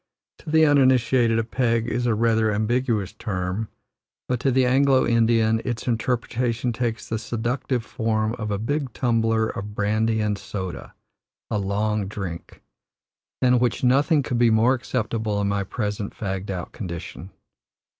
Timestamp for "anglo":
4.65-5.05